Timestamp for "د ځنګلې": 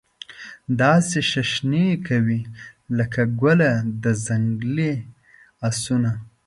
4.03-4.93